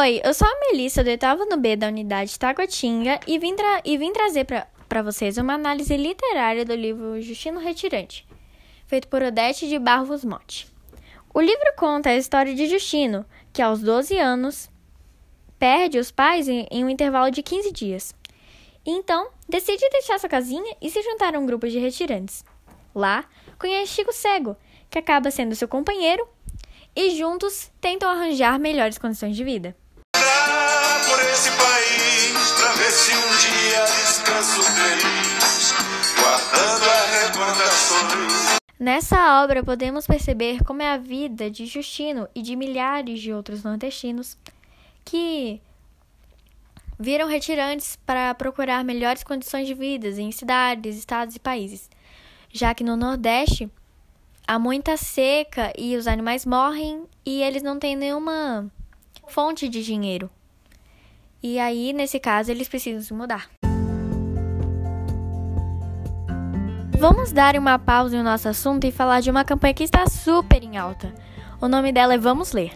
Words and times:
Oi, 0.00 0.20
eu 0.22 0.32
sou 0.32 0.46
a 0.46 0.60
Melissa 0.60 1.02
do 1.02 1.10
oitavo 1.10 1.44
no 1.46 1.56
B 1.56 1.74
da 1.74 1.88
unidade 1.88 2.38
Taguatinga 2.38 3.18
e 3.26 3.36
vim, 3.36 3.56
e 3.84 3.98
vim 3.98 4.12
trazer 4.12 4.46
para 4.88 5.02
vocês 5.02 5.36
uma 5.38 5.54
análise 5.54 5.96
literária 5.96 6.64
do 6.64 6.72
livro 6.72 7.20
Justino 7.20 7.58
Retirante, 7.58 8.24
feito 8.86 9.08
por 9.08 9.24
Odete 9.24 9.68
de 9.68 9.76
Barros 9.76 10.24
Monte. 10.24 10.72
O 11.34 11.40
livro 11.40 11.74
conta 11.76 12.10
a 12.10 12.16
história 12.16 12.54
de 12.54 12.68
Justino, 12.68 13.26
que 13.52 13.60
aos 13.60 13.80
12 13.80 14.16
anos 14.16 14.70
perde 15.58 15.98
os 15.98 16.12
pais 16.12 16.48
em, 16.48 16.68
em 16.70 16.84
um 16.84 16.88
intervalo 16.88 17.32
de 17.32 17.42
15 17.42 17.72
dias. 17.72 18.14
Então, 18.86 19.30
decide 19.48 19.90
deixar 19.90 20.20
sua 20.20 20.28
casinha 20.28 20.76
e 20.80 20.88
se 20.90 21.02
juntar 21.02 21.34
a 21.34 21.40
um 21.40 21.46
grupo 21.46 21.68
de 21.68 21.80
retirantes. 21.80 22.44
Lá, 22.94 23.24
conhece 23.58 23.94
Chico 23.94 24.12
Cego, 24.12 24.56
que 24.88 24.98
acaba 24.98 25.32
sendo 25.32 25.56
seu 25.56 25.66
companheiro 25.66 26.24
e 26.94 27.16
juntos 27.16 27.72
tentam 27.80 28.08
arranjar 28.08 28.60
melhores 28.60 28.96
condições 28.96 29.34
de 29.34 29.42
vida. 29.42 29.74
Um 32.88 33.36
dia 33.36 33.84
descanso 33.84 34.62
feliz, 34.62 35.74
guardando 36.18 36.86
recordações. 37.20 38.58
Nessa 38.80 39.42
obra 39.42 39.62
podemos 39.62 40.06
perceber 40.06 40.64
como 40.64 40.80
é 40.80 40.88
a 40.88 40.96
vida 40.96 41.50
de 41.50 41.66
Justino 41.66 42.26
e 42.34 42.40
de 42.40 42.56
milhares 42.56 43.20
de 43.20 43.30
outros 43.30 43.62
nordestinos 43.62 44.38
que 45.04 45.60
viram 46.98 47.28
retirantes 47.28 47.96
para 48.06 48.34
procurar 48.34 48.82
melhores 48.82 49.22
condições 49.22 49.66
de 49.66 49.74
vida 49.74 50.08
em 50.08 50.32
cidades, 50.32 50.96
estados 50.96 51.36
e 51.36 51.38
países, 51.38 51.90
já 52.50 52.72
que 52.74 52.82
no 52.82 52.96
Nordeste 52.96 53.70
há 54.46 54.58
muita 54.58 54.96
seca 54.96 55.74
e 55.76 55.94
os 55.94 56.06
animais 56.06 56.46
morrem 56.46 57.04
e 57.26 57.42
eles 57.42 57.62
não 57.62 57.78
têm 57.78 57.94
nenhuma 57.94 58.66
fonte 59.26 59.68
de 59.68 59.84
dinheiro. 59.84 60.30
E 61.42 61.58
aí, 61.58 61.92
nesse 61.92 62.18
caso, 62.18 62.50
eles 62.50 62.68
precisam 62.68 63.00
se 63.00 63.14
mudar. 63.14 63.48
Vamos 66.98 67.30
dar 67.30 67.56
uma 67.56 67.78
pausa 67.78 68.16
no 68.16 68.24
nosso 68.24 68.48
assunto 68.48 68.84
e 68.84 68.90
falar 68.90 69.20
de 69.20 69.30
uma 69.30 69.44
campanha 69.44 69.72
que 69.72 69.84
está 69.84 70.04
super 70.08 70.64
em 70.64 70.76
alta. 70.76 71.14
O 71.60 71.68
nome 71.68 71.92
dela 71.92 72.14
é 72.14 72.18
Vamos 72.18 72.50
Ler. 72.52 72.72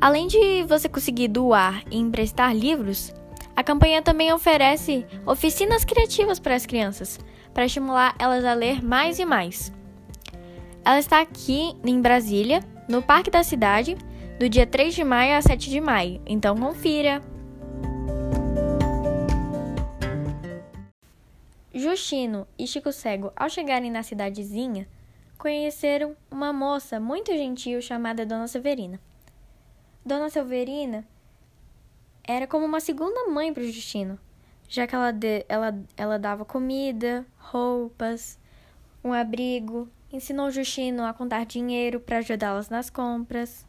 Além 0.00 0.26
de 0.28 0.62
você 0.62 0.88
conseguir 0.88 1.28
doar 1.28 1.82
e 1.90 1.98
emprestar 1.98 2.56
livros, 2.56 3.12
a 3.54 3.62
campanha 3.62 4.00
também 4.00 4.32
oferece 4.32 5.04
oficinas 5.26 5.84
criativas 5.84 6.38
para 6.38 6.54
as 6.54 6.64
crianças, 6.64 7.20
para 7.52 7.66
estimular 7.66 8.14
elas 8.18 8.46
a 8.46 8.54
ler 8.54 8.82
mais 8.82 9.18
e 9.18 9.26
mais. 9.26 9.70
Ela 10.82 10.98
está 10.98 11.20
aqui 11.20 11.76
em 11.84 12.00
Brasília, 12.00 12.64
no 12.88 13.02
Parque 13.02 13.30
da 13.30 13.42
Cidade, 13.42 13.94
do 14.38 14.48
dia 14.48 14.66
3 14.66 14.94
de 14.94 15.04
maio 15.04 15.36
a 15.36 15.42
7 15.42 15.68
de 15.68 15.82
maio. 15.82 16.22
Então 16.24 16.56
confira! 16.56 17.29
Justino 21.80 22.46
e 22.58 22.66
Chico 22.66 22.92
Cego, 22.92 23.32
ao 23.34 23.48
chegarem 23.48 23.90
na 23.90 24.02
cidadezinha, 24.02 24.86
conheceram 25.38 26.14
uma 26.30 26.52
moça 26.52 27.00
muito 27.00 27.32
gentil 27.32 27.80
chamada 27.80 28.26
Dona 28.26 28.46
Severina. 28.46 29.00
Dona 30.04 30.28
Severina 30.28 31.06
era 32.22 32.46
como 32.46 32.66
uma 32.66 32.80
segunda 32.80 33.26
mãe 33.28 33.52
para 33.52 33.62
o 33.62 33.66
Justino, 33.66 34.18
já 34.68 34.86
que 34.86 34.94
ela, 34.94 35.10
de, 35.10 35.44
ela, 35.48 35.74
ela 35.96 36.18
dava 36.18 36.44
comida, 36.44 37.26
roupas, 37.38 38.38
um 39.02 39.12
abrigo, 39.14 39.88
ensinou 40.12 40.50
Justino 40.50 41.04
a 41.04 41.14
contar 41.14 41.46
dinheiro 41.46 41.98
para 41.98 42.18
ajudá-las 42.18 42.68
nas 42.68 42.90
compras. 42.90 43.66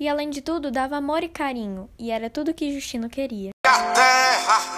E 0.00 0.08
além 0.08 0.30
de 0.30 0.40
tudo, 0.40 0.70
dava 0.70 0.96
amor 0.96 1.22
e 1.22 1.28
carinho, 1.28 1.88
e 1.98 2.10
era 2.10 2.30
tudo 2.30 2.54
que 2.54 2.72
Justino 2.72 3.08
queria. 3.08 3.50
A 3.66 3.92
terra 3.92 4.71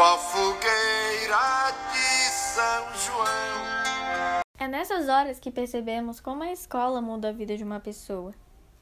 qual 0.00 0.18
fogueira 0.18 1.74
de 1.92 2.30
São 2.30 2.86
João. 2.94 4.42
É 4.58 4.66
nessas 4.66 5.10
horas 5.10 5.38
que 5.38 5.50
percebemos 5.50 6.20
como 6.20 6.42
a 6.42 6.50
escola 6.50 7.02
muda 7.02 7.28
a 7.28 7.32
vida 7.32 7.54
de 7.54 7.62
uma 7.62 7.80
pessoa. 7.80 8.32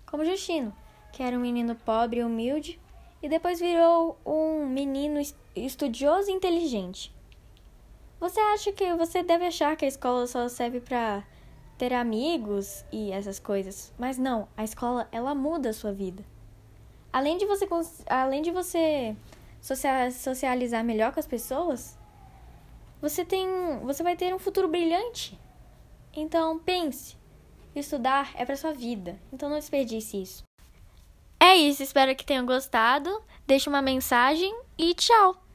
Como 0.07 0.25
Justino, 0.25 0.73
que 1.11 1.21
era 1.21 1.37
um 1.37 1.41
menino 1.41 1.75
pobre 1.75 2.21
e 2.21 2.23
humilde, 2.23 2.81
e 3.21 3.29
depois 3.29 3.59
virou 3.59 4.17
um 4.25 4.65
menino 4.67 5.21
estudioso 5.57 6.31
e 6.31 6.35
inteligente. 6.35 7.13
Você 8.21 8.39
acha 8.39 8.71
que 8.71 8.95
você 8.95 9.21
deve 9.21 9.45
achar 9.45 9.75
que 9.75 9.87
a 9.87 9.89
escola 9.89 10.25
só 10.29 10.49
serve 10.49 10.81
para 10.81 11.25
ter 11.77 11.93
amigos 11.95 12.85
e 12.93 13.11
essas 13.11 13.41
coisas, 13.41 13.93
mas 13.99 14.19
não, 14.19 14.47
a 14.57 14.63
escola 14.63 15.09
ela 15.11 15.35
muda 15.35 15.71
a 15.71 15.75
sua 15.75 15.91
vida. 15.91 16.25
Além 17.13 17.39
de 17.39 17.45
você 17.45 17.67
além 18.09 18.41
de 18.41 18.53
você 18.53 19.17
socializar 19.61 20.85
melhor 20.85 21.13
com 21.13 21.21
as 21.21 21.27
pessoas, 21.27 21.99
você 23.01 23.25
tem 23.25 23.47
você 23.83 24.03
vai 24.03 24.17
ter 24.17 24.35
um 24.35 24.39
futuro 24.39 24.69
brilhante. 24.69 25.39
Então 26.13 26.59
pense, 26.59 27.17
estudar 27.75 28.33
é 28.35 28.45
para 28.45 28.57
sua 28.57 28.73
vida, 28.73 29.21
então 29.33 29.49
não 29.49 29.59
desperdice 29.59 30.21
isso. 30.21 30.43
É 31.41 31.55
isso, 31.55 31.83
espero 31.83 32.15
que 32.17 32.27
tenham 32.27 32.45
gostado. 32.45 33.23
Deixe 33.47 33.69
uma 33.69 33.81
mensagem 33.81 34.55
e 34.77 34.93
tchau. 34.95 35.48